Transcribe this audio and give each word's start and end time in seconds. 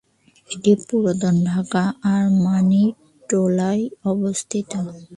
এটি 0.49 0.71
পুরাতন 0.85 1.35
ঢাকার 1.47 1.87
আরমানীটোলায় 2.13 3.83
অবস্থিত। 4.11 4.71